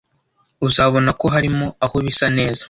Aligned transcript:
uzabona 0.67 1.09
ko 1.19 1.25
harimo 1.35 1.65
aho 1.85 1.95
bisa 2.05 2.25
neza 2.37 2.59